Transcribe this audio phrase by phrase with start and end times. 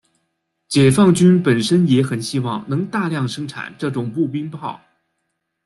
[0.67, 4.81] 解放军本身也很希望能大量生产这种步兵炮。